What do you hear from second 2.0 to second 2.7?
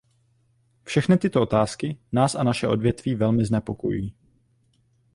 nás a naše